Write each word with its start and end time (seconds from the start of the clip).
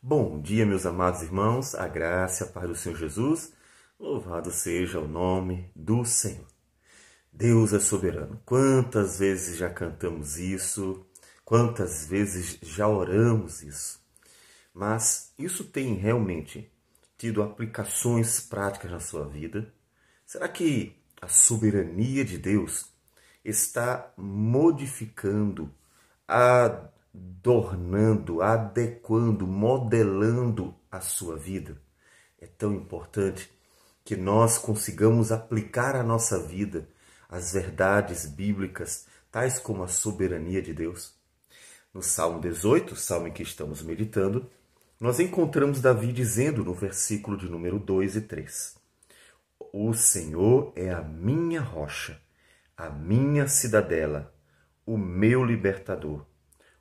Bom 0.00 0.40
dia, 0.40 0.64
meus 0.64 0.86
amados 0.86 1.22
irmãos, 1.22 1.74
a 1.74 1.88
graça 1.88 2.44
a 2.44 2.46
paz 2.46 2.68
do 2.68 2.76
Senhor 2.76 2.96
Jesus, 2.96 3.52
louvado 3.98 4.52
seja 4.52 5.00
o 5.00 5.08
nome 5.08 5.72
do 5.74 6.04
Senhor. 6.04 6.46
Deus 7.32 7.72
é 7.72 7.80
soberano. 7.80 8.40
Quantas 8.46 9.18
vezes 9.18 9.58
já 9.58 9.68
cantamos 9.68 10.38
isso, 10.38 11.04
quantas 11.44 12.06
vezes 12.06 12.60
já 12.62 12.86
oramos 12.86 13.60
isso. 13.60 14.00
Mas 14.72 15.34
isso 15.36 15.64
tem 15.64 15.94
realmente 15.94 16.72
tido 17.18 17.42
aplicações 17.42 18.40
práticas 18.40 18.92
na 18.92 19.00
sua 19.00 19.26
vida? 19.26 19.74
Será 20.24 20.48
que 20.48 20.96
a 21.20 21.26
soberania 21.26 22.24
de 22.24 22.38
Deus 22.38 22.86
está 23.44 24.12
modificando, 24.16 25.74
adornando, 27.18 28.42
adequando, 28.42 29.46
modelando 29.46 30.74
a 30.90 31.00
sua 31.00 31.36
vida? 31.36 31.80
É 32.40 32.46
tão 32.46 32.74
importante 32.74 33.50
que 34.04 34.16
nós 34.16 34.58
consigamos 34.58 35.32
aplicar 35.32 35.96
à 35.96 36.02
nossa 36.02 36.38
vida 36.38 36.88
as 37.28 37.52
verdades 37.52 38.24
bíblicas, 38.24 39.06
tais 39.30 39.58
como 39.58 39.82
a 39.82 39.88
soberania 39.88 40.62
de 40.62 40.72
Deus. 40.72 41.14
No 41.92 42.02
Salmo 42.02 42.40
18, 42.40 42.96
salmo 42.96 43.28
em 43.28 43.32
que 43.32 43.42
estamos 43.42 43.82
meditando, 43.82 44.48
nós 45.00 45.20
encontramos 45.20 45.80
Davi 45.80 46.12
dizendo 46.12 46.64
no 46.64 46.74
versículo 46.74 47.36
de 47.36 47.48
número 47.48 47.78
2 47.78 48.16
e 48.16 48.20
3: 48.22 48.76
O 49.72 49.92
Senhor 49.92 50.72
é 50.74 50.90
a 50.90 51.02
minha 51.02 51.60
rocha, 51.60 52.20
a 52.76 52.88
minha 52.88 53.46
cidadela, 53.46 54.34
o 54.86 54.96
meu 54.96 55.44
libertador, 55.44 56.24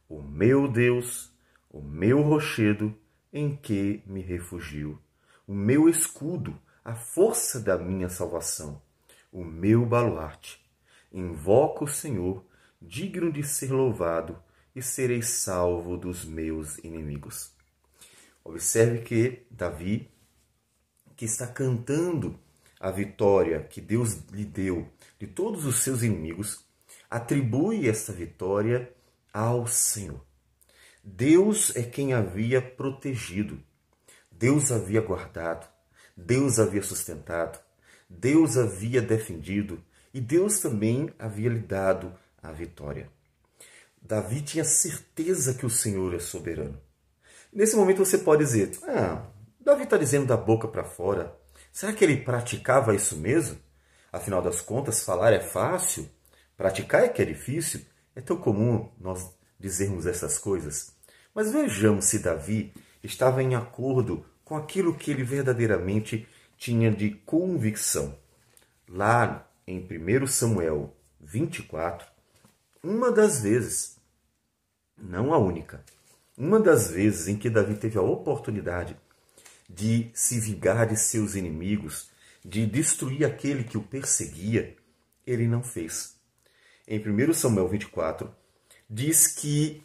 o 0.10 0.22
meu 0.22 0.68
Deus, 0.68 1.32
o 1.70 1.82
meu 1.82 2.22
rochedo 2.22 2.96
em 3.32 3.56
que 3.56 4.02
me 4.06 4.22
refugio, 4.22 5.02
o 5.46 5.54
meu 5.54 5.90
escudo, 5.90 6.58
a 6.84 6.96
força 6.96 7.60
da 7.60 7.78
minha 7.78 8.10
salvação, 8.10 8.82
o 9.32 9.44
meu 9.44 9.86
baluarte. 9.86 10.66
Invoco 11.12 11.86
o 11.86 11.88
Senhor, 11.88 12.46
digno 12.82 13.32
de 13.32 13.44
ser 13.44 13.72
louvado, 13.72 14.42
e 14.76 14.82
serei 14.82 15.22
salvo 15.22 15.98
dos 15.98 16.24
meus 16.24 16.78
inimigos. 16.80 17.52
Observe 18.44 19.02
que 19.02 19.46
Davi, 19.50 20.10
que 21.16 21.26
está 21.26 21.48
cantando 21.48 22.40
a 22.80 22.92
vitória 22.92 23.64
que 23.64 23.82
Deus 23.82 24.14
lhe 24.32 24.46
deu 24.46 24.88
de 25.20 25.28
todos 25.28 25.66
os 25.66 25.78
seus 25.78 26.04
inimigos, 26.04 26.64
atribui 27.10 27.90
esta 27.90 28.14
vitória 28.14 28.94
ao 29.34 29.68
Senhor. 29.68 30.26
Deus 31.04 31.76
é 31.76 31.84
quem 31.84 32.14
havia 32.14 32.62
protegido, 32.62 33.62
Deus 34.32 34.72
havia 34.72 35.02
guardado, 35.02 35.68
Deus 36.16 36.60
havia 36.60 36.84
sustentado, 36.84 37.60
Deus 38.10 38.58
havia 38.58 39.02
defendido 39.02 39.82
e 40.14 40.20
Deus 40.20 40.60
também 40.60 41.14
havia 41.18 41.50
lhe 41.50 41.60
dado 41.60 42.14
a 42.42 42.52
vitória. 42.52 43.10
Davi 44.02 44.42
tinha 44.42 44.64
certeza 44.64 45.54
que 45.54 45.66
o 45.66 45.70
Senhor 45.70 46.14
é 46.14 46.20
soberano. 46.20 46.80
Nesse 47.52 47.76
momento 47.76 48.06
você 48.06 48.18
pode 48.18 48.44
dizer: 48.44 48.72
Ah, 48.84 49.26
Davi 49.60 49.84
está 49.84 49.98
dizendo 49.98 50.28
da 50.28 50.38
boca 50.38 50.68
para 50.68 50.84
fora. 50.84 51.36
Será 51.72 51.92
que 51.94 52.04
ele 52.04 52.18
praticava 52.18 52.96
isso 52.96 53.18
mesmo? 53.18 53.58
Afinal 54.12 54.42
das 54.42 54.62
contas, 54.62 55.04
falar 55.04 55.34
é 55.34 55.40
fácil, 55.40 56.10
praticar 56.56 57.04
é 57.04 57.10
que 57.10 57.22
é 57.22 57.26
difícil. 57.26 57.82
É 58.18 58.22
tão 58.22 58.36
comum 58.36 58.90
nós 59.00 59.32
dizermos 59.60 60.08
essas 60.08 60.40
coisas. 60.40 60.92
Mas 61.36 61.52
vejamos 61.52 62.06
se 62.06 62.18
Davi 62.18 62.74
estava 63.04 63.44
em 63.44 63.54
acordo 63.54 64.26
com 64.44 64.58
aquilo 64.58 64.96
que 64.96 65.12
ele 65.12 65.24
verdadeiramente 65.24 66.28
tinha 66.58 66.90
de 66.90 67.12
convicção. 67.12 68.18
Lá 68.90 69.48
em 69.68 69.86
1 69.86 70.26
Samuel 70.26 70.98
24, 71.22 72.08
uma 72.82 73.12
das 73.12 73.44
vezes, 73.44 73.98
não 74.98 75.32
a 75.32 75.38
única, 75.38 75.86
uma 76.36 76.60
das 76.60 76.90
vezes 76.90 77.28
em 77.28 77.38
que 77.38 77.52
Davi 77.52 77.76
teve 77.76 78.00
a 78.00 78.02
oportunidade 78.02 78.98
de 79.70 80.10
se 80.16 80.40
vingar 80.40 80.88
de 80.88 80.98
seus 80.98 81.36
inimigos, 81.36 82.10
de 82.44 82.66
destruir 82.66 83.26
aquele 83.26 83.64
que 83.64 83.78
o 83.78 83.84
perseguia, 83.84 84.76
ele 85.24 85.48
não 85.48 85.62
fez. 85.62 86.17
Em 86.90 87.00
1 87.00 87.34
Samuel 87.34 87.68
24, 87.68 88.34
diz 88.90 89.28
que 89.28 89.84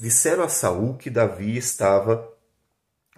disseram 0.00 0.42
a 0.42 0.48
Saul 0.48 0.96
que 0.96 1.08
Davi 1.08 1.56
estava 1.56 2.28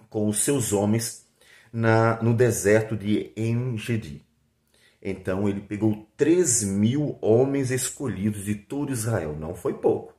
com 0.07 0.27
os 0.27 0.43
seus 0.43 0.71
homens 0.71 1.25
na, 1.71 2.21
no 2.21 2.35
deserto 2.35 2.95
de 2.95 3.33
Engedi. 3.35 4.23
Então 5.01 5.49
ele 5.49 5.61
pegou 5.61 6.07
3 6.15 6.63
mil 6.63 7.17
homens 7.19 7.71
escolhidos 7.71 8.45
de 8.45 8.53
todo 8.53 8.93
Israel. 8.93 9.35
Não 9.35 9.55
foi 9.55 9.73
pouco. 9.73 10.13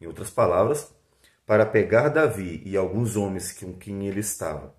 Em 0.00 0.06
outras 0.08 0.28
palavras, 0.28 0.92
para 1.46 1.64
pegar 1.64 2.08
Davi 2.08 2.60
e 2.66 2.76
alguns 2.76 3.14
homens 3.14 3.52
com 3.52 3.74
quem 3.74 4.08
ele 4.08 4.18
estava. 4.18 4.74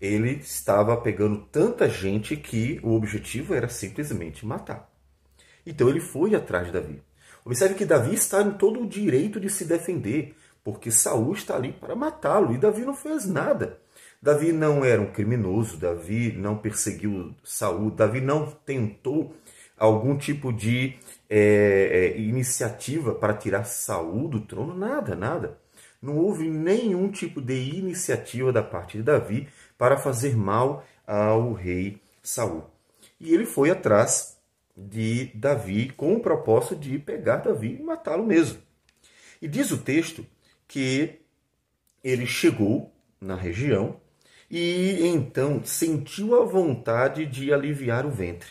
Ele 0.00 0.30
estava 0.30 0.96
pegando 0.96 1.44
tanta 1.52 1.90
gente 1.90 2.38
que 2.38 2.80
o 2.82 2.94
objetivo 2.94 3.52
era 3.52 3.68
simplesmente 3.68 4.46
matar. 4.46 4.90
Então 5.66 5.90
ele 5.90 6.00
foi 6.00 6.34
atrás 6.34 6.66
de 6.66 6.72
Davi. 6.72 7.02
Observe 7.48 7.74
que 7.74 7.86
Davi 7.86 8.14
está 8.14 8.42
em 8.42 8.50
todo 8.50 8.82
o 8.82 8.86
direito 8.86 9.40
de 9.40 9.48
se 9.48 9.64
defender, 9.64 10.36
porque 10.62 10.90
Saul 10.90 11.32
está 11.32 11.56
ali 11.56 11.72
para 11.72 11.96
matá-lo 11.96 12.52
e 12.52 12.58
Davi 12.58 12.82
não 12.82 12.94
fez 12.94 13.26
nada. 13.26 13.78
Davi 14.20 14.52
não 14.52 14.84
era 14.84 15.00
um 15.00 15.10
criminoso, 15.10 15.78
Davi 15.78 16.32
não 16.32 16.58
perseguiu 16.58 17.34
Saul, 17.42 17.90
Davi 17.90 18.20
não 18.20 18.50
tentou 18.66 19.34
algum 19.78 20.18
tipo 20.18 20.52
de 20.52 20.96
é, 21.30 22.14
é, 22.14 22.20
iniciativa 22.20 23.14
para 23.14 23.32
tirar 23.32 23.64
Saul 23.64 24.28
do 24.28 24.40
trono, 24.40 24.76
nada, 24.76 25.14
nada 25.14 25.56
não 26.00 26.16
houve 26.16 26.48
nenhum 26.48 27.10
tipo 27.10 27.40
de 27.40 27.54
iniciativa 27.54 28.52
da 28.52 28.62
parte 28.62 28.98
de 28.98 29.02
Davi 29.02 29.48
para 29.76 29.96
fazer 29.96 30.36
mal 30.36 30.84
ao 31.06 31.52
rei 31.52 32.00
Saul. 32.22 32.64
E 33.20 33.34
ele 33.34 33.46
foi 33.46 33.70
atrás 33.70 34.37
de 34.78 35.32
Davi 35.34 35.90
com 35.90 36.14
o 36.14 36.20
propósito 36.20 36.76
de 36.76 36.98
pegar 36.98 37.38
Davi 37.38 37.76
e 37.80 37.82
matá-lo 37.82 38.24
mesmo. 38.24 38.62
E 39.42 39.48
diz 39.48 39.70
o 39.70 39.78
texto 39.78 40.24
que 40.66 41.20
ele 42.02 42.26
chegou 42.26 42.94
na 43.20 43.34
região 43.34 44.00
e 44.50 45.06
então 45.06 45.64
sentiu 45.64 46.40
a 46.40 46.44
vontade 46.44 47.26
de 47.26 47.52
aliviar 47.52 48.06
o 48.06 48.10
ventre. 48.10 48.50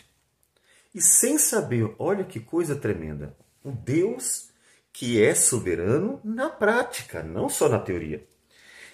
E 0.94 1.00
sem 1.00 1.38
saber, 1.38 1.94
olha 1.98 2.24
que 2.24 2.40
coisa 2.40 2.76
tremenda, 2.76 3.36
o 3.64 3.70
Deus 3.70 4.48
que 4.92 5.22
é 5.22 5.34
soberano 5.34 6.20
na 6.24 6.48
prática, 6.48 7.22
não 7.22 7.48
só 7.48 7.68
na 7.68 7.78
teoria. 7.78 8.26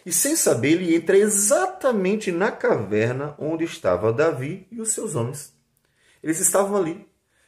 E 0.05 0.13
sem 0.13 0.37
saber, 0.37 0.73
ele 0.73 0.95
entra 0.95 1.17
exatamente 1.17 2.31
na 2.31 2.53
caverna 2.53 3.35
onde 3.39 3.65
estava 3.65 4.13
Davi 4.13 4.67
e 4.71 4.81
os 4.81 4.93
seus 4.93 5.15
homens. 5.15 5.55
Eles 6.23 6.41
estavam 6.41 6.77
ali, 6.77 7.07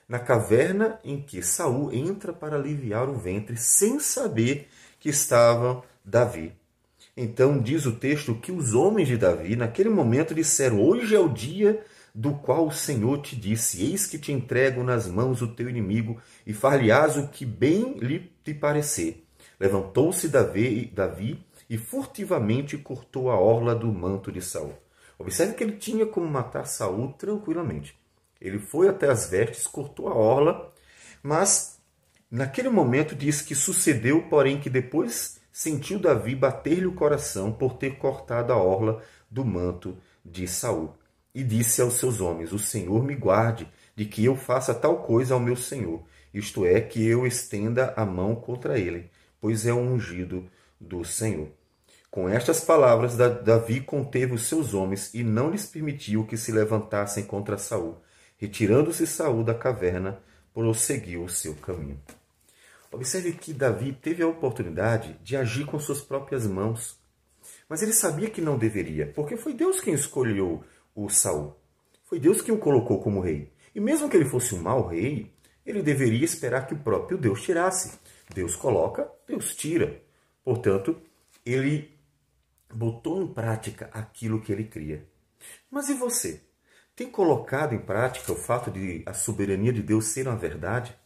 na 0.09 0.19
caverna 0.19 1.01
em 1.05 1.21
que 1.21 1.43
Saul 1.43 1.93
entra 1.93 2.33
para 2.33 2.57
aliviar 2.57 3.09
o 3.09 3.19
ventre, 3.19 3.57
sem 3.57 3.99
saber 3.99 4.69
que 5.01 5.09
estava 5.09 5.83
Davi. 6.05 6.53
Então 7.17 7.59
diz 7.59 7.87
o 7.87 7.97
texto 7.97 8.35
que 8.35 8.53
os 8.53 8.75
homens 8.75 9.09
de 9.09 9.17
Davi, 9.17 9.57
naquele 9.57 9.89
momento, 9.89 10.35
disseram: 10.35 10.83
Hoje 10.83 11.15
é 11.15 11.19
o 11.19 11.29
dia 11.29 11.83
do 12.15 12.33
qual 12.35 12.67
o 12.67 12.73
Senhor 12.73 13.21
te 13.23 13.35
disse: 13.35 13.83
Eis 13.83 14.07
que 14.07 14.19
te 14.19 14.33
entrego 14.33 14.83
nas 14.83 15.07
mãos 15.09 15.43
o 15.43 15.49
teu 15.49 15.69
inimigo, 15.69 16.21
e 16.47 16.53
far-lhe-ás 16.53 17.17
o 17.17 17.29
que 17.29 17.45
bem 17.45 17.99
lhe 17.99 18.31
te 18.45 18.55
parecer. 18.55 19.25
Levantou-se 19.59 20.29
Davi, 20.29 20.87
Davi 20.95 21.45
e 21.69 21.79
furtivamente 21.79 22.79
cortou 22.79 23.31
a 23.31 23.41
orla 23.41 23.75
do 23.75 23.89
manto 23.89 24.31
de 24.31 24.43
Saul. 24.43 24.75
Observe 25.19 25.55
que 25.55 25.65
ele 25.65 25.77
tinha 25.77 26.07
como 26.07 26.29
matar 26.29 26.67
Saul 26.67 27.13
tranquilamente. 27.15 27.99
Ele 28.41 28.59
foi 28.59 28.89
até 28.89 29.09
as 29.09 29.29
vestes, 29.29 29.67
cortou 29.67 30.09
a 30.09 30.15
orla, 30.15 30.73
mas 31.23 31.79
naquele 32.31 32.69
momento 32.69 33.15
diz 33.15 33.41
que 33.43 33.55
sucedeu, 33.55 34.23
porém, 34.29 34.61
que 34.61 34.71
depois 34.71 35.41
sentiu 35.53 35.99
Davi 35.99 36.35
bater-lhe 36.35 36.87
o 36.87 36.95
coração 36.95 37.53
por 37.53 37.75
ter 37.75 37.97
cortado 37.99 38.53
a 38.53 38.57
orla 38.57 39.03
do 39.31 39.45
manto 39.45 39.97
de 40.25 40.47
Saul 40.47 40.95
e 41.37 41.45
disse 41.45 41.83
aos 41.83 41.95
seus 41.95 42.19
homens: 42.19 42.51
O 42.53 42.59
Senhor 42.59 43.05
me 43.05 43.15
guarde 43.15 43.69
de 43.95 44.07
que 44.07 44.25
eu 44.25 44.35
faça 44.35 44.75
tal 44.75 45.03
coisa 45.03 45.35
ao 45.35 45.41
meu 45.41 45.55
senhor, 45.55 46.03
isto 46.33 46.65
é, 46.65 46.81
que 46.81 47.07
eu 47.07 47.27
estenda 47.27 47.93
a 47.95 48.07
mão 48.07 48.35
contra 48.35 48.79
ele, 48.79 49.11
pois 49.39 49.67
é 49.67 49.73
o 49.73 49.79
ungido 49.79 50.49
do 50.81 51.05
Senhor. 51.05 51.49
Com 52.11 52.27
estas 52.27 52.65
palavras, 52.65 53.17
Davi 53.17 53.83
conteve 53.83 54.33
os 54.33 54.49
seus 54.49 54.73
homens 54.73 55.13
e 55.13 55.23
não 55.23 55.51
lhes 55.51 55.67
permitiu 55.67 56.25
que 56.25 56.39
se 56.39 56.51
levantassem 56.51 57.25
contra 57.25 57.59
Saul. 57.59 57.99
Retirando-se 58.37 59.07
Saul 59.07 59.43
da 59.43 59.55
caverna, 59.55 60.21
prosseguiu 60.53 61.25
o 61.25 61.29
seu 61.29 61.55
caminho. 61.55 62.01
Observe 62.93 63.33
que 63.33 63.53
Davi 63.53 63.93
teve 63.93 64.23
a 64.23 64.29
oportunidade 64.29 65.19
de 65.23 65.37
agir 65.37 65.67
com 65.67 65.79
suas 65.79 66.01
próprias 66.01 66.47
mãos. 66.47 66.99
Mas 67.69 67.83
ele 67.83 67.93
sabia 67.93 68.31
que 68.31 68.41
não 68.41 68.57
deveria, 68.57 69.13
porque 69.15 69.37
foi 69.37 69.53
Deus 69.53 69.81
quem 69.81 69.95
escolheu 69.95 70.65
o 70.95 71.09
Saul. 71.09 71.55
Foi 72.05 72.19
Deus 72.19 72.41
quem 72.41 72.55
o 72.55 72.59
colocou 72.59 73.03
como 73.03 73.21
rei. 73.21 73.53
E 73.75 73.81
mesmo 73.81 74.09
que 74.09 74.17
ele 74.17 74.29
fosse 74.29 74.55
um 74.55 74.63
mau 74.63 74.87
rei, 74.87 75.33
ele 75.65 75.83
deveria 75.83 76.25
esperar 76.25 76.67
que 76.67 76.75
o 76.75 76.79
próprio 76.79 77.19
Deus 77.19 77.43
tirasse. 77.43 77.99
Deus 78.33 78.55
coloca, 78.55 79.11
Deus 79.27 79.55
tira. 79.55 80.01
Portanto, 80.45 80.97
ele 81.45 81.91
botou 82.73 83.23
em 83.23 83.27
prática 83.27 83.91
aquilo 83.93 84.41
que 84.41 84.53
ele 84.53 84.65
cria. 84.65 85.07
Mas 85.71 85.89
e 85.89 85.95
você? 85.95 86.41
Tem 86.97 87.11
colocado 87.11 87.75
em 87.75 87.79
prática 87.79 88.33
o 88.33 88.37
fato 88.37 88.71
de 88.71 89.03
a 89.05 89.13
soberania 89.13 89.71
de 89.71 89.83
Deus 89.83 90.07
ser 90.07 90.27
uma 90.27 90.35
verdade? 90.35 90.97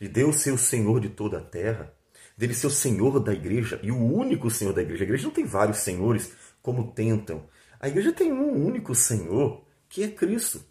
De 0.00 0.08
Deus 0.08 0.42
ser 0.42 0.50
o 0.50 0.58
Senhor 0.58 0.98
de 0.98 1.08
toda 1.08 1.38
a 1.38 1.40
terra? 1.40 1.94
Dele 2.36 2.52
ser 2.52 2.66
o 2.66 2.70
Senhor 2.70 3.20
da 3.20 3.32
igreja 3.32 3.78
e 3.80 3.92
o 3.92 3.96
único 3.96 4.50
Senhor 4.50 4.72
da 4.72 4.82
igreja? 4.82 5.04
A 5.04 5.06
igreja 5.06 5.24
não 5.24 5.32
tem 5.32 5.44
vários 5.44 5.78
senhores 5.78 6.32
como 6.60 6.90
tentam. 6.90 7.46
A 7.78 7.86
igreja 7.86 8.12
tem 8.12 8.32
um 8.32 8.66
único 8.66 8.92
Senhor, 8.92 9.64
que 9.88 10.02
é 10.02 10.08
Cristo. 10.08 10.64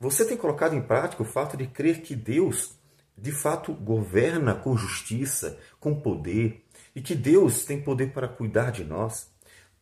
Você 0.00 0.24
tem 0.24 0.38
colocado 0.38 0.74
em 0.74 0.80
prática 0.80 1.22
o 1.22 1.26
fato 1.26 1.54
de 1.54 1.66
crer 1.66 2.00
que 2.00 2.16
Deus, 2.16 2.74
de 3.18 3.32
fato, 3.32 3.74
governa 3.74 4.54
com 4.54 4.78
justiça, 4.78 5.58
com 5.78 6.00
poder, 6.00 6.64
e 6.94 7.02
que 7.02 7.14
Deus 7.14 7.66
tem 7.66 7.82
poder 7.82 8.14
para 8.14 8.28
cuidar 8.28 8.72
de 8.72 8.82
nós? 8.82 9.30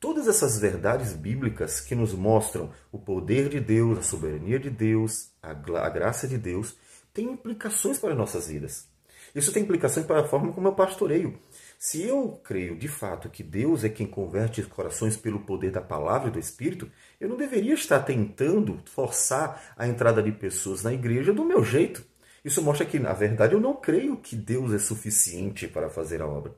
Todas 0.04 0.28
essas 0.28 0.58
verdades 0.58 1.14
bíblicas 1.14 1.80
que 1.80 1.94
nos 1.94 2.12
mostram 2.12 2.70
o 2.92 2.98
poder 2.98 3.48
de 3.48 3.58
Deus, 3.58 3.98
a 3.98 4.02
soberania 4.02 4.58
de 4.58 4.68
Deus, 4.68 5.30
a, 5.42 5.52
a 5.52 5.88
graça 5.88 6.28
de 6.28 6.36
Deus, 6.36 6.76
têm 7.14 7.30
implicações 7.30 7.98
para 7.98 8.14
nossas 8.14 8.48
vidas. 8.48 8.86
Isso 9.34 9.50
tem 9.50 9.62
implicações 9.62 10.04
para 10.04 10.20
a 10.20 10.28
forma 10.28 10.52
como 10.52 10.68
eu 10.68 10.74
pastoreio. 10.74 11.38
Se 11.78 12.02
eu 12.02 12.38
creio 12.44 12.76
de 12.76 12.86
fato 12.86 13.30
que 13.30 13.42
Deus 13.42 13.82
é 13.82 13.88
quem 13.88 14.06
converte 14.06 14.62
corações 14.64 15.16
pelo 15.16 15.40
poder 15.40 15.70
da 15.70 15.80
palavra 15.80 16.28
e 16.28 16.32
do 16.32 16.38
Espírito, 16.38 16.90
eu 17.18 17.26
não 17.26 17.38
deveria 17.38 17.72
estar 17.72 18.00
tentando 18.00 18.82
forçar 18.84 19.72
a 19.74 19.88
entrada 19.88 20.22
de 20.22 20.32
pessoas 20.32 20.82
na 20.82 20.92
igreja 20.92 21.32
do 21.32 21.46
meu 21.46 21.64
jeito. 21.64 22.04
Isso 22.44 22.60
mostra 22.60 22.84
que, 22.84 22.98
na 22.98 23.14
verdade, 23.14 23.54
eu 23.54 23.60
não 23.60 23.72
creio 23.72 24.18
que 24.18 24.36
Deus 24.36 24.74
é 24.74 24.78
suficiente 24.78 25.66
para 25.66 25.88
fazer 25.88 26.20
a 26.20 26.26
obra. 26.26 26.54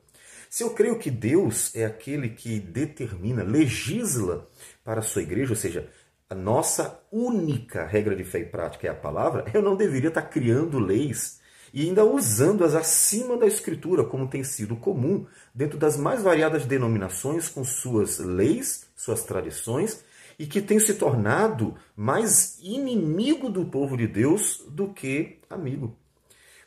Se 0.49 0.63
eu 0.63 0.71
creio 0.71 0.97
que 0.97 1.11
Deus 1.11 1.75
é 1.75 1.85
aquele 1.85 2.29
que 2.29 2.59
determina, 2.59 3.43
legisla 3.43 4.47
para 4.83 4.99
a 4.99 5.03
sua 5.03 5.21
igreja, 5.21 5.51
ou 5.51 5.55
seja, 5.55 5.89
a 6.29 6.35
nossa 6.35 7.01
única 7.11 7.85
regra 7.85 8.15
de 8.15 8.23
fé 8.23 8.39
e 8.39 8.45
prática 8.45 8.87
é 8.87 8.89
a 8.89 8.95
palavra, 8.95 9.45
eu 9.53 9.61
não 9.61 9.75
deveria 9.75 10.09
estar 10.09 10.23
criando 10.23 10.79
leis 10.79 11.39
e 11.73 11.81
ainda 11.87 12.03
usando-as 12.03 12.75
acima 12.75 13.37
da 13.37 13.45
Escritura, 13.45 14.03
como 14.03 14.27
tem 14.27 14.43
sido 14.43 14.75
comum 14.75 15.25
dentro 15.53 15.77
das 15.77 15.97
mais 15.97 16.23
variadas 16.23 16.65
denominações, 16.65 17.49
com 17.49 17.63
suas 17.63 18.19
leis, 18.19 18.87
suas 18.95 19.23
tradições, 19.23 20.03
e 20.39 20.45
que 20.45 20.61
tem 20.61 20.79
se 20.79 20.93
tornado 20.93 21.75
mais 21.95 22.57
inimigo 22.61 23.49
do 23.49 23.65
povo 23.65 23.97
de 23.97 24.07
Deus 24.07 24.63
do 24.69 24.93
que 24.93 25.39
amigo. 25.49 25.95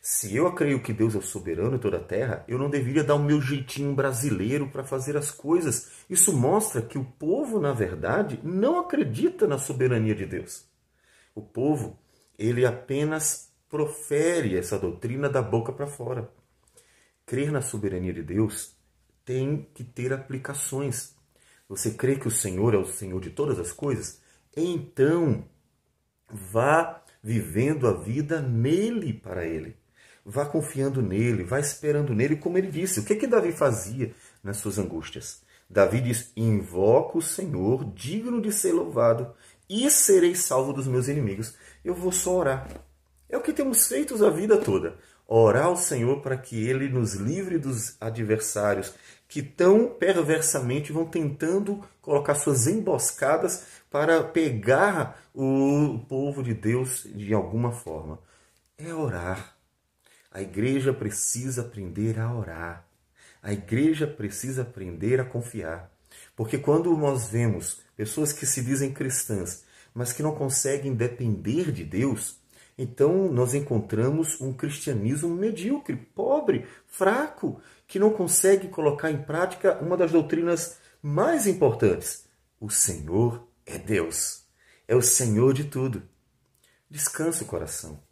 Se 0.01 0.35
eu 0.35 0.51
creio 0.55 0.83
que 0.83 0.95
Deus 0.95 1.15
é 1.15 1.19
o 1.19 1.23
soberano 1.23 1.77
em 1.77 1.79
toda 1.79 1.99
a 1.99 2.03
terra, 2.03 2.43
eu 2.49 2.59
não 2.59 2.71
deveria 2.71 3.05
dar 3.05 3.17
o 3.17 3.23
meu 3.23 3.39
jeitinho 3.39 3.95
brasileiro 3.95 4.67
para 4.69 4.83
fazer 4.83 5.15
as 5.15 5.31
coisas. 5.31 5.91
Isso 6.09 6.33
mostra 6.33 6.81
que 6.81 6.97
o 6.97 7.05
povo, 7.05 7.61
na 7.61 7.73
verdade, 7.75 8.41
não 8.43 8.81
acredita 8.81 9.47
na 9.47 9.59
soberania 9.59 10.15
de 10.15 10.25
Deus. 10.25 10.65
O 11.35 11.43
povo, 11.43 11.99
ele 12.39 12.65
apenas 12.65 13.53
profere 13.69 14.57
essa 14.57 14.79
doutrina 14.79 15.29
da 15.29 15.43
boca 15.43 15.71
para 15.71 15.87
fora. 15.87 16.31
Crer 17.27 17.53
na 17.53 17.61
soberania 17.61 18.15
de 18.15 18.23
Deus 18.23 18.75
tem 19.23 19.69
que 19.75 19.85
ter 19.85 20.15
aplicações. 20.15 21.15
Você 21.69 21.93
crê 21.93 22.17
que 22.17 22.27
o 22.27 22.33
Senhor 22.33 22.75
é 22.75 22.79
o 22.79 22.87
Senhor 22.87 23.21
de 23.21 23.31
todas 23.31 23.59
as 23.59 23.71
coisas? 23.71 24.21
Então, 24.57 25.45
vá 26.27 27.05
vivendo 27.23 27.87
a 27.87 27.93
vida 27.93 28.41
nele 28.41 29.13
para 29.13 29.47
ele. 29.47 29.80
Vá 30.31 30.47
confiando 30.47 31.03
nele, 31.03 31.43
vá 31.43 31.59
esperando 31.59 32.15
nele, 32.15 32.37
como 32.37 32.57
ele 32.57 32.71
disse. 32.71 33.01
O 33.01 33.05
que 33.05 33.17
que 33.17 33.27
Davi 33.27 33.51
fazia 33.51 34.15
nas 34.45 34.59
suas 34.59 34.79
angústias? 34.79 35.43
Davi 35.69 36.01
diz: 36.01 36.31
Invoco 36.37 37.19
o 37.19 37.23
Senhor, 37.23 37.85
digno 37.93 38.41
de 38.41 38.53
ser 38.53 38.73
louvado, 38.73 39.35
e 39.69 39.91
serei 39.91 40.37
salvo 40.37 40.73
dos 40.73 40.87
meus 40.87 41.09
inimigos. 41.09 41.55
Eu 41.85 41.95
vou 41.95 42.13
só 42.13 42.37
orar. 42.37 42.69
É 43.29 43.37
o 43.37 43.43
que 43.43 43.53
temos 43.53 43.89
feito 43.89 44.25
a 44.25 44.31
vida 44.31 44.57
toda. 44.57 44.97
Orar 45.27 45.67
ao 45.67 45.77
Senhor 45.77 46.21
para 46.23 46.37
que 46.37 46.65
Ele 46.65 46.89
nos 46.89 47.15
livre 47.15 47.59
dos 47.59 47.97
adversários 48.01 48.95
que 49.27 49.43
tão 49.43 49.89
perversamente 49.89 50.93
vão 50.93 51.07
tentando 51.07 51.81
colocar 52.01 52.37
suas 52.37 52.69
emboscadas 52.69 53.65
para 53.91 54.23
pegar 54.23 55.21
o 55.35 55.99
povo 56.09 56.41
de 56.41 56.55
Deus 56.55 57.05
de 57.13 57.35
alguma 57.35 57.73
forma. 57.73 58.21
É 58.79 58.95
orar. 58.95 59.60
A 60.31 60.41
igreja 60.41 60.93
precisa 60.93 61.63
aprender 61.63 62.19
a 62.19 62.35
orar. 62.35 62.87
A 63.43 63.53
igreja 63.53 64.07
precisa 64.07 64.63
aprender 64.63 65.21
a 65.21 65.25
confiar. 65.25 65.91
Porque 66.37 66.59
quando 66.59 66.97
nós 66.97 67.29
vemos 67.29 67.81
pessoas 67.97 68.33
que 68.33 68.47
se 68.47 68.63
dizem 68.63 68.93
cristãs, 68.93 69.65
mas 69.93 70.13
que 70.13 70.23
não 70.23 70.35
conseguem 70.35 70.95
depender 70.95 71.73
de 71.73 71.85
Deus, 71.85 72.41
então, 72.83 73.31
nós 73.31 73.53
encontramos 73.53 74.41
um 74.41 74.55
cristianismo 74.55 75.29
medíocre, 75.29 75.97
pobre, 75.97 76.67
fraco, 76.87 77.61
que 77.87 77.99
não 77.99 78.11
consegue 78.11 78.69
colocar 78.69 79.11
em 79.11 79.23
prática 79.23 79.79
uma 79.83 79.99
das 79.99 80.13
doutrinas 80.13 80.79
mais 81.03 81.47
importantes: 81.47 82.25
o 82.59 82.71
Senhor 82.71 83.47
é 83.67 83.77
Deus, 83.77 84.47
é 84.89 84.97
o 84.97 85.03
Senhor 85.03 85.53
de 85.53 85.65
tudo. 85.65 86.03
Descanse 86.89 87.43
o 87.43 87.47
coração. 87.47 88.03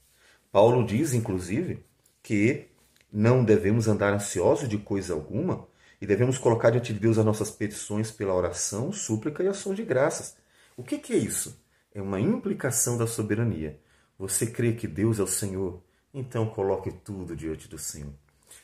Paulo 0.52 0.84
diz, 0.84 1.14
inclusive, 1.14 1.82
que 2.28 2.66
não 3.10 3.42
devemos 3.42 3.88
andar 3.88 4.12
ansiosos 4.12 4.68
de 4.68 4.76
coisa 4.76 5.14
alguma 5.14 5.66
e 5.98 6.06
devemos 6.06 6.36
colocar 6.36 6.68
diante 6.68 6.92
de 6.92 7.00
Deus 7.00 7.16
as 7.16 7.24
nossas 7.24 7.50
petições 7.50 8.10
pela 8.10 8.34
oração, 8.34 8.92
súplica 8.92 9.42
e 9.42 9.48
ações 9.48 9.76
de 9.76 9.82
graças. 9.82 10.36
O 10.76 10.84
que, 10.84 10.98
que 10.98 11.14
é 11.14 11.16
isso? 11.16 11.58
É 11.94 12.02
uma 12.02 12.20
implicação 12.20 12.98
da 12.98 13.06
soberania. 13.06 13.80
Você 14.18 14.46
crê 14.46 14.74
que 14.74 14.86
Deus 14.86 15.18
é 15.18 15.22
o 15.22 15.26
Senhor? 15.26 15.82
Então 16.12 16.46
coloque 16.46 16.90
tudo 16.90 17.34
diante 17.34 17.66
do 17.66 17.78
Senhor. 17.78 18.12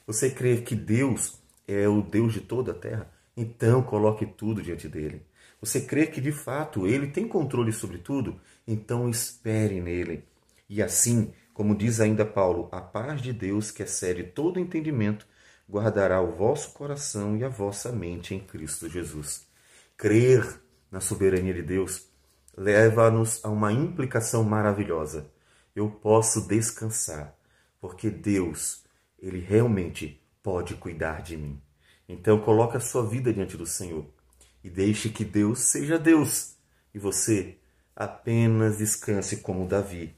Você 0.07 0.29
crê 0.29 0.59
que 0.59 0.75
Deus 0.75 1.41
é 1.67 1.89
o 1.89 2.03
Deus 2.03 2.35
de 2.35 2.43
toda 2.43 2.73
a 2.73 2.75
terra? 2.75 3.11
Então 3.35 3.83
coloque 3.83 4.27
tudo 4.27 4.63
diante 4.63 4.91
dele. 4.91 5.23
Você 5.59 5.81
crê 5.81 6.07
que 6.07 6.21
de 6.21 6.33
fato 6.33 6.87
ele 6.87 7.07
tem 7.07 7.27
controle 7.27 7.73
sobre 7.73 7.97
tudo? 7.97 8.39
Então 8.69 9.09
espere 9.09 9.81
nele. 9.81 10.23
E 10.69 10.83
assim, 10.83 11.33
como 11.55 11.75
diz 11.75 12.01
ainda 12.01 12.27
Paulo, 12.27 12.69
a 12.71 12.83
paz 12.83 13.23
de 13.23 13.33
Deus, 13.33 13.71
que 13.71 13.83
excede 13.83 14.25
todo 14.25 14.61
entendimento, 14.61 15.27
guardará 15.71 16.21
o 16.21 16.33
vosso 16.33 16.75
coração 16.75 17.37
e 17.39 17.45
a 17.45 17.49
vossa 17.49 17.91
mente 17.91 18.35
em 18.35 18.41
Cristo 18.41 18.91
Jesus. 18.91 19.47
Crer 19.97 20.61
na 20.91 21.01
soberania 21.01 21.55
de 21.55 21.63
Deus 21.63 22.07
leva-nos 22.55 23.43
a 23.43 23.49
uma 23.49 23.73
implicação 23.73 24.45
maravilhosa 24.45 25.33
eu 25.75 25.91
posso 25.91 26.47
descansar, 26.47 27.37
porque 27.81 28.09
Deus, 28.09 28.85
ele 29.19 29.41
realmente 29.41 30.23
pode 30.43 30.75
cuidar 30.75 31.21
de 31.21 31.37
mim. 31.37 31.61
Então 32.09 32.41
coloque 32.41 32.77
a 32.77 32.81
sua 32.81 33.05
vida 33.05 33.33
diante 33.33 33.57
do 33.57 33.67
Senhor 33.67 34.07
e 34.63 34.71
deixe 34.71 35.09
que 35.09 35.25
Deus 35.25 35.61
seja 35.61 35.99
Deus 35.99 36.57
e 36.95 36.99
você 36.99 37.59
apenas 37.97 38.79
descanse 38.79 39.39
como 39.39 39.67
Davi, 39.67 40.15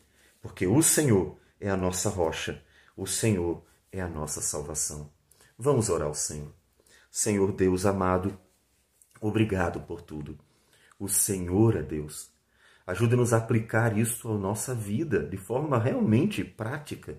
porque 0.46 0.64
o 0.64 0.80
Senhor 0.80 1.36
é 1.60 1.68
a 1.68 1.76
nossa 1.76 2.08
rocha, 2.08 2.62
o 2.96 3.04
Senhor 3.04 3.64
é 3.90 4.00
a 4.00 4.06
nossa 4.06 4.40
salvação. 4.40 5.10
Vamos 5.58 5.88
orar 5.88 6.06
ao 6.06 6.14
Senhor. 6.14 6.52
Senhor 7.10 7.50
Deus 7.50 7.84
amado, 7.84 8.38
obrigado 9.20 9.80
por 9.80 10.02
tudo. 10.02 10.38
O 11.00 11.08
Senhor 11.08 11.74
é 11.74 11.82
Deus. 11.82 12.30
Ajude-nos 12.86 13.32
a 13.32 13.38
aplicar 13.38 13.98
isso 13.98 14.30
à 14.30 14.38
nossa 14.38 14.72
vida 14.72 15.18
de 15.18 15.36
forma 15.36 15.80
realmente 15.80 16.44
prática, 16.44 17.18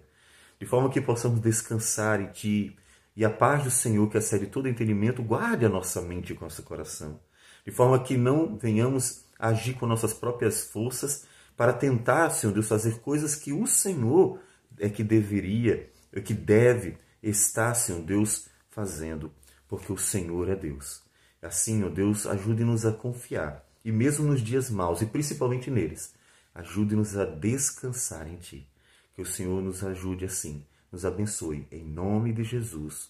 de 0.57 0.65
forma 0.65 0.89
que 0.89 1.01
possamos 1.01 1.41
descansar 1.41 2.21
em 2.21 2.31
Ti 2.31 2.77
e 3.13 3.25
a 3.25 3.29
paz 3.29 3.65
do 3.65 3.69
Senhor, 3.69 4.09
que 4.09 4.17
excede 4.17 4.47
todo 4.47 4.69
entendimento, 4.69 5.21
guarde 5.21 5.65
a 5.65 5.69
nossa 5.69 6.01
mente 6.01 6.31
e 6.31 6.39
nosso 6.39 6.63
coração, 6.63 7.19
de 7.65 7.73
forma 7.73 8.01
que 8.01 8.15
não 8.15 8.57
venhamos 8.57 9.25
agir 9.37 9.73
com 9.73 9.85
nossas 9.85 10.13
próprias 10.13 10.71
forças 10.71 11.27
para 11.57 11.73
tentar, 11.73 12.29
Senhor 12.29 12.53
Deus, 12.53 12.67
fazer 12.67 12.99
coisas 12.99 13.35
que 13.35 13.51
o 13.51 13.67
Senhor 13.67 14.39
é 14.79 14.87
que 14.89 15.03
deveria, 15.03 15.91
é 16.13 16.21
que 16.21 16.33
deve 16.33 16.97
estar, 17.21 17.73
Senhor 17.73 18.01
Deus, 18.03 18.47
fazendo, 18.69 19.33
porque 19.67 19.91
o 19.91 19.97
Senhor 19.97 20.49
é 20.49 20.55
Deus. 20.55 21.03
Assim, 21.41 21.83
ó 21.83 21.89
Deus, 21.89 22.25
ajude-nos 22.25 22.85
a 22.85 22.93
confiar 22.93 23.67
e 23.87 23.91
mesmo 23.91 24.27
nos 24.27 24.41
dias 24.41 24.69
maus, 24.69 25.01
e 25.01 25.05
principalmente 25.05 25.71
neles, 25.71 26.13
ajude-nos 26.53 27.15
a 27.15 27.23
descansar 27.23 28.27
em 28.27 28.35
Ti. 28.35 28.69
Que 29.15 29.21
o 29.21 29.25
Senhor 29.25 29.61
nos 29.61 29.81
ajude 29.81 30.25
assim, 30.25 30.61
nos 30.91 31.05
abençoe, 31.05 31.65
em 31.71 31.85
nome 31.85 32.33
de 32.33 32.43
Jesus. 32.43 33.09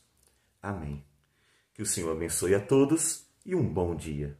Amém. 0.61 1.03
Que 1.73 1.81
o 1.81 1.85
Senhor 1.85 2.11
abençoe 2.11 2.53
a 2.53 2.59
todos 2.59 3.25
e 3.43 3.55
um 3.55 3.67
bom 3.67 3.95
dia. 3.95 4.37